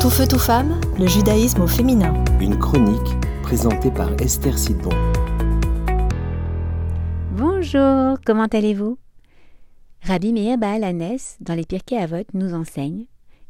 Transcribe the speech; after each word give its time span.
Tout 0.00 0.08
feu, 0.08 0.26
tout 0.26 0.38
femme, 0.38 0.80
le 0.98 1.06
judaïsme 1.06 1.60
au 1.60 1.66
féminin. 1.66 2.24
Une 2.40 2.58
chronique 2.58 3.20
présentée 3.42 3.90
par 3.90 4.10
Esther 4.18 4.58
Sidbon. 4.58 4.88
Bonjour, 7.32 8.16
comment 8.24 8.46
allez-vous? 8.46 8.96
Rabbi 10.00 10.32
Meir 10.32 10.56
Baal 10.56 10.80
dans 11.40 11.54
les 11.54 11.66
Pirkei 11.66 11.98
Avot, 11.98 12.24
nous 12.32 12.54
enseigne 12.54 13.04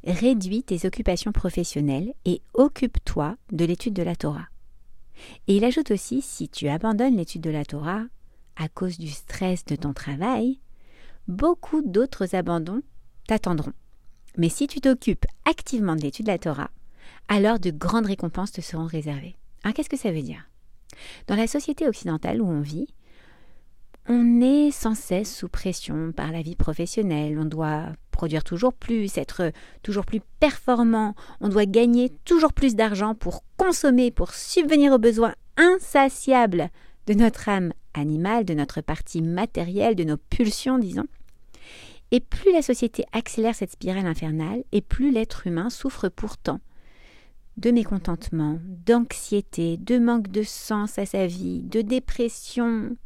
Réduis 0.04 0.64
tes 0.64 0.88
occupations 0.88 1.30
professionnelles 1.30 2.14
et 2.24 2.42
occupe-toi 2.54 3.36
de 3.52 3.64
l'étude 3.64 3.94
de 3.94 4.02
la 4.02 4.16
Torah. 4.16 4.48
Et 5.46 5.56
il 5.56 5.64
ajoute 5.64 5.92
aussi 5.92 6.20
si 6.20 6.48
tu 6.48 6.68
abandonnes 6.68 7.16
l'étude 7.16 7.42
de 7.42 7.50
la 7.50 7.64
Torah 7.64 8.02
à 8.56 8.68
cause 8.68 8.98
du 8.98 9.08
stress 9.08 9.64
de 9.66 9.76
ton 9.76 9.92
travail, 9.92 10.58
beaucoup 11.28 11.80
d'autres 11.80 12.34
abandons 12.34 12.82
t'attendront. 13.28 13.72
Mais 14.36 14.48
si 14.48 14.66
tu 14.66 14.80
t'occupes 14.80 15.26
activement 15.44 15.96
de 15.96 16.02
l'étude 16.02 16.26
de 16.26 16.32
la 16.32 16.38
Torah, 16.38 16.70
alors 17.28 17.58
de 17.58 17.70
grandes 17.70 18.06
récompenses 18.06 18.52
te 18.52 18.60
seront 18.60 18.86
réservées. 18.86 19.36
Alors 19.62 19.74
qu'est-ce 19.74 19.90
que 19.90 19.96
ça 19.96 20.12
veut 20.12 20.22
dire? 20.22 20.48
Dans 21.26 21.36
la 21.36 21.46
société 21.46 21.86
occidentale 21.86 22.40
où 22.40 22.46
on 22.46 22.60
vit, 22.60 22.88
on 24.08 24.40
est 24.40 24.70
sans 24.70 24.94
cesse 24.94 25.36
sous 25.36 25.48
pression 25.48 26.12
par 26.12 26.32
la 26.32 26.42
vie 26.42 26.56
professionnelle, 26.56 27.38
on 27.38 27.44
doit 27.44 27.84
produire 28.10 28.44
toujours 28.44 28.72
plus, 28.72 29.16
être 29.18 29.52
toujours 29.82 30.04
plus 30.04 30.20
performant, 30.40 31.14
on 31.40 31.48
doit 31.48 31.66
gagner 31.66 32.10
toujours 32.24 32.52
plus 32.52 32.74
d'argent 32.74 33.14
pour 33.14 33.44
consommer, 33.56 34.10
pour 34.10 34.34
subvenir 34.34 34.92
aux 34.92 34.98
besoins 34.98 35.34
insatiables 35.56 36.70
de 37.06 37.14
notre 37.14 37.48
âme 37.48 37.72
animale, 37.94 38.44
de 38.44 38.54
notre 38.54 38.80
partie 38.80 39.22
matérielle, 39.22 39.94
de 39.94 40.04
nos 40.04 40.16
pulsions, 40.16 40.78
disons. 40.78 41.06
Et 42.12 42.20
plus 42.20 42.52
la 42.52 42.62
société 42.62 43.04
accélère 43.12 43.54
cette 43.54 43.72
spirale 43.72 44.06
infernale, 44.06 44.64
et 44.72 44.80
plus 44.80 45.10
l'être 45.12 45.46
humain 45.46 45.70
souffre 45.70 46.08
pourtant 46.08 46.60
de 47.56 47.70
mécontentement, 47.70 48.58
d'anxiété, 48.86 49.76
de 49.76 49.98
manque 49.98 50.28
de 50.28 50.42
sens 50.42 50.98
à 50.98 51.04
sa 51.04 51.26
vie, 51.26 51.62
de 51.62 51.82
dépression, 51.82 52.96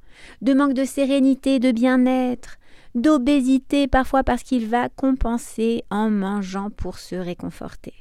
de 0.42 0.55
manque 0.55 0.74
de 0.74 0.84
sérénité, 0.84 1.58
de 1.58 1.72
bien-être, 1.72 2.58
d'obésité 2.94 3.88
parfois 3.88 4.22
parce 4.22 4.44
qu'il 4.44 4.69
va 4.69 4.88
compenser 4.88 5.84
en 5.91 6.08
mangeant 6.08 6.70
pour 6.70 6.98
se 6.98 7.16
réconforter. 7.16 7.94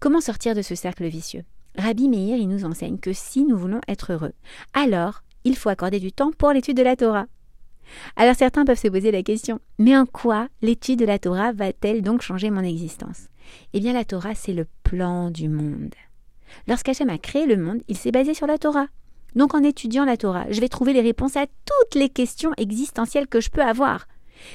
Comment 0.00 0.20
sortir 0.20 0.54
de 0.54 0.62
ce 0.62 0.74
cercle 0.74 1.06
vicieux? 1.06 1.44
Rabbi 1.76 2.08
Meir 2.08 2.44
nous 2.48 2.64
enseigne 2.64 2.98
que 2.98 3.12
si 3.12 3.44
nous 3.44 3.56
voulons 3.56 3.80
être 3.86 4.12
heureux, 4.12 4.32
alors 4.74 5.22
il 5.44 5.56
faut 5.56 5.68
accorder 5.68 6.00
du 6.00 6.10
temps 6.10 6.32
pour 6.32 6.50
l'étude 6.50 6.76
de 6.76 6.82
la 6.82 6.96
Torah. 6.96 7.26
Alors 8.16 8.34
certains 8.34 8.64
peuvent 8.64 8.78
se 8.78 8.88
poser 8.88 9.10
la 9.10 9.22
question, 9.22 9.60
mais 9.78 9.96
en 9.96 10.06
quoi 10.06 10.48
l'étude 10.62 11.00
de 11.00 11.04
la 11.04 11.18
Torah 11.18 11.52
va-t-elle 11.52 12.02
donc 12.02 12.22
changer 12.22 12.50
mon 12.50 12.62
existence? 12.62 13.28
Eh 13.72 13.80
bien 13.80 13.92
la 13.92 14.04
Torah, 14.04 14.34
c'est 14.34 14.52
le 14.52 14.66
plan 14.82 15.30
du 15.30 15.48
monde. 15.48 15.94
Lorsqu'Hachem 16.66 17.10
a 17.10 17.18
créé 17.18 17.46
le 17.46 17.56
monde, 17.56 17.82
il 17.88 17.96
s'est 17.96 18.12
basé 18.12 18.34
sur 18.34 18.46
la 18.46 18.58
Torah. 18.58 18.86
Donc 19.34 19.54
en 19.54 19.62
étudiant 19.62 20.04
la 20.04 20.16
Torah, 20.16 20.46
je 20.50 20.60
vais 20.60 20.68
trouver 20.68 20.92
les 20.92 21.00
réponses 21.00 21.36
à 21.36 21.46
toutes 21.46 21.94
les 21.94 22.08
questions 22.08 22.52
existentielles 22.56 23.28
que 23.28 23.40
je 23.40 23.50
peux 23.50 23.62
avoir. 23.62 24.06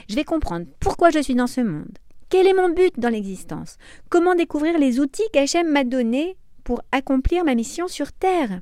Je 0.09 0.15
vais 0.15 0.23
comprendre 0.23 0.65
pourquoi 0.79 1.09
je 1.09 1.19
suis 1.19 1.35
dans 1.35 1.47
ce 1.47 1.61
monde. 1.61 1.97
Quel 2.29 2.47
est 2.47 2.53
mon 2.53 2.69
but 2.69 2.99
dans 2.99 3.09
l'existence? 3.09 3.77
Comment 4.09 4.35
découvrir 4.35 4.77
les 4.79 4.99
outils 4.99 5.29
qu'Hachem 5.31 5.69
m'a 5.69 5.83
donnés 5.83 6.37
pour 6.63 6.81
accomplir 6.91 7.45
ma 7.45 7.55
mission 7.55 7.87
sur 7.87 8.11
Terre? 8.11 8.61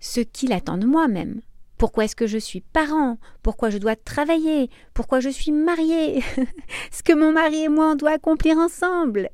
Ce 0.00 0.20
qu'il 0.20 0.52
attend 0.52 0.78
de 0.78 0.86
moi-même. 0.86 1.40
Pourquoi 1.78 2.04
est-ce 2.04 2.16
que 2.16 2.26
je 2.26 2.38
suis 2.38 2.60
parent? 2.60 3.18
Pourquoi 3.42 3.70
je 3.70 3.78
dois 3.78 3.96
travailler? 3.96 4.70
Pourquoi 4.94 5.20
je 5.20 5.28
suis 5.28 5.52
mariée? 5.52 6.22
Ce 6.90 7.02
que 7.02 7.12
mon 7.12 7.32
mari 7.32 7.64
et 7.64 7.68
moi 7.68 7.92
on 7.92 7.96
doit 7.96 8.12
accomplir 8.12 8.56
ensemble 8.56 9.28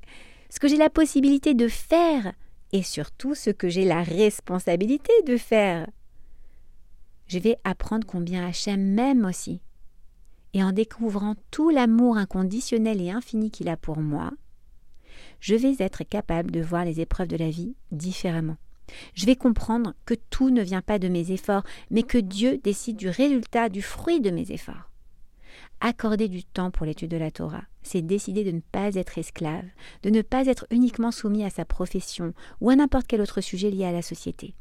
Ce 0.50 0.58
que 0.58 0.68
j'ai 0.68 0.76
la 0.76 0.90
possibilité 0.90 1.54
de 1.54 1.68
faire 1.68 2.32
et 2.72 2.82
surtout 2.82 3.34
ce 3.34 3.50
que 3.50 3.68
j'ai 3.68 3.84
la 3.84 4.02
responsabilité 4.02 5.12
de 5.26 5.36
faire. 5.36 5.88
Je 7.26 7.38
vais 7.38 7.58
apprendre 7.64 8.06
combien 8.06 8.46
Hachem 8.46 8.82
m'aime 8.94 9.24
aussi. 9.24 9.60
Et 10.54 10.62
en 10.62 10.72
découvrant 10.72 11.34
tout 11.50 11.70
l'amour 11.70 12.16
inconditionnel 12.16 13.00
et 13.00 13.10
infini 13.10 13.50
qu'il 13.50 13.68
a 13.68 13.76
pour 13.76 13.98
moi, 13.98 14.30
je 15.40 15.54
vais 15.54 15.76
être 15.78 16.04
capable 16.04 16.50
de 16.50 16.60
voir 16.60 16.84
les 16.84 17.00
épreuves 17.00 17.28
de 17.28 17.36
la 17.36 17.50
vie 17.50 17.74
différemment. 17.90 18.56
Je 19.14 19.26
vais 19.26 19.36
comprendre 19.36 19.94
que 20.04 20.14
tout 20.14 20.50
ne 20.50 20.62
vient 20.62 20.82
pas 20.82 20.98
de 20.98 21.08
mes 21.08 21.32
efforts, 21.32 21.64
mais 21.90 22.02
que 22.02 22.18
Dieu 22.18 22.58
décide 22.62 22.96
du 22.96 23.08
résultat, 23.08 23.68
du 23.68 23.82
fruit 23.82 24.20
de 24.20 24.30
mes 24.30 24.50
efforts. 24.52 24.90
Accorder 25.80 26.28
du 26.28 26.44
temps 26.44 26.70
pour 26.70 26.86
l'étude 26.86 27.10
de 27.10 27.16
la 27.16 27.30
Torah, 27.30 27.64
c'est 27.82 28.02
décider 28.02 28.44
de 28.44 28.52
ne 28.52 28.60
pas 28.60 28.94
être 28.94 29.18
esclave, 29.18 29.64
de 30.02 30.10
ne 30.10 30.22
pas 30.22 30.46
être 30.46 30.66
uniquement 30.70 31.10
soumis 31.10 31.44
à 31.44 31.50
sa 31.50 31.64
profession 31.64 32.34
ou 32.60 32.70
à 32.70 32.76
n'importe 32.76 33.06
quel 33.08 33.20
autre 33.20 33.40
sujet 33.40 33.70
lié 33.70 33.84
à 33.84 33.92
la 33.92 34.02
société, 34.02 34.54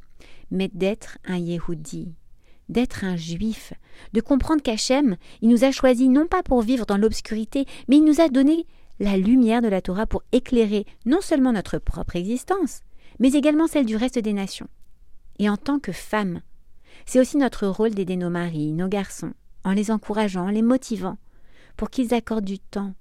mais 0.50 0.68
d'être 0.74 1.18
un 1.24 1.38
Yehudi, 1.38 2.12
d'être 2.68 3.04
un 3.04 3.16
juif, 3.16 3.72
de 4.12 4.20
comprendre 4.20 4.62
qu'Hachem, 4.62 5.16
il 5.42 5.48
nous 5.48 5.64
a 5.64 5.70
choisis 5.70 6.08
non 6.08 6.26
pas 6.26 6.42
pour 6.42 6.62
vivre 6.62 6.86
dans 6.86 6.96
l'obscurité, 6.96 7.66
mais 7.88 7.98
il 7.98 8.04
nous 8.04 8.20
a 8.20 8.28
donné 8.28 8.66
la 8.98 9.16
lumière 9.16 9.62
de 9.62 9.68
la 9.68 9.80
Torah 9.80 10.06
pour 10.06 10.22
éclairer 10.32 10.86
non 11.06 11.20
seulement 11.20 11.52
notre 11.52 11.78
propre 11.78 12.16
existence, 12.16 12.82
mais 13.22 13.34
également 13.34 13.68
celle 13.68 13.86
du 13.86 13.94
reste 13.94 14.18
des 14.18 14.32
nations. 14.32 14.66
Et 15.38 15.48
en 15.48 15.56
tant 15.56 15.78
que 15.78 15.92
femme, 15.92 16.40
c'est 17.06 17.20
aussi 17.20 17.36
notre 17.36 17.68
rôle 17.68 17.94
d'aider 17.94 18.16
nos 18.16 18.30
maris, 18.30 18.72
nos 18.72 18.88
garçons, 18.88 19.32
en 19.62 19.70
les 19.70 19.92
encourageant, 19.92 20.48
en 20.48 20.50
les 20.50 20.60
motivant, 20.60 21.16
pour 21.76 21.88
qu'ils 21.88 22.14
accordent 22.14 22.44
du 22.44 22.58
temps. 22.58 22.94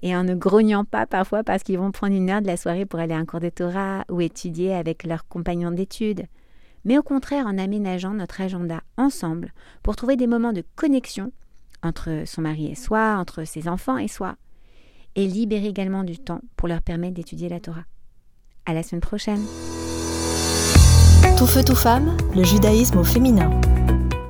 Et 0.00 0.14
en 0.14 0.22
ne 0.22 0.36
grognant 0.36 0.84
pas 0.84 1.06
parfois 1.06 1.42
parce 1.42 1.64
qu'ils 1.64 1.78
vont 1.78 1.90
prendre 1.90 2.14
une 2.14 2.30
heure 2.30 2.40
de 2.40 2.46
la 2.46 2.56
soirée 2.56 2.86
pour 2.86 3.00
aller 3.00 3.14
à 3.14 3.18
un 3.18 3.24
cours 3.24 3.40
de 3.40 3.48
Torah 3.48 4.04
ou 4.08 4.20
étudier 4.20 4.72
avec 4.72 5.02
leurs 5.02 5.26
compagnons 5.26 5.72
d'études, 5.72 6.26
mais 6.84 6.96
au 6.96 7.02
contraire 7.02 7.46
en 7.46 7.58
aménageant 7.58 8.14
notre 8.14 8.40
agenda 8.40 8.80
ensemble 8.96 9.52
pour 9.82 9.96
trouver 9.96 10.14
des 10.16 10.28
moments 10.28 10.52
de 10.52 10.62
connexion 10.76 11.32
entre 11.82 12.22
son 12.26 12.42
mari 12.42 12.68
et 12.68 12.76
soi, 12.76 13.16
entre 13.18 13.42
ses 13.42 13.66
enfants 13.66 13.98
et 13.98 14.08
soi, 14.08 14.36
et 15.16 15.26
libérer 15.26 15.66
également 15.66 16.04
du 16.04 16.16
temps 16.16 16.42
pour 16.56 16.68
leur 16.68 16.80
permettre 16.80 17.14
d'étudier 17.14 17.48
la 17.48 17.58
Torah. 17.58 17.86
À 18.68 18.74
la 18.74 18.82
semaine 18.82 19.00
prochaine. 19.00 19.42
Tout 21.38 21.46
feu, 21.46 21.62
tout 21.62 21.76
femme, 21.76 22.16
le 22.34 22.42
judaïsme 22.42 22.98
au 22.98 23.04
féminin. 23.04 23.48